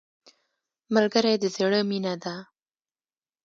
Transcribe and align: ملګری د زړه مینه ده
ملګری 0.93 1.35
د 1.39 1.43
زړه 1.55 1.79
مینه 1.89 2.13
ده 2.23 2.35